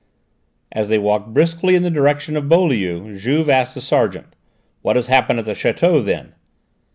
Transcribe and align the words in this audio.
As 0.71 0.89
they 0.89 0.97
walked 0.97 1.31
briskly 1.31 1.75
in 1.75 1.83
the 1.83 1.91
direction 1.91 2.35
of 2.35 2.49
Beaulieu 2.49 3.15
Juve 3.19 3.51
asked 3.51 3.75
the 3.75 3.81
sergeant: 3.81 4.35
"What 4.81 4.95
has 4.95 5.05
happened 5.05 5.37
at 5.37 5.45
the 5.45 5.51
château, 5.51 6.03
then?" 6.03 6.33